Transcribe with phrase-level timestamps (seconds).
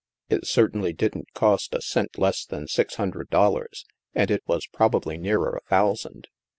[0.35, 3.85] "It certainly didn't cost a cent less than six hun dred dollars,
[4.15, 6.27] and it was probably nearer a thou sand.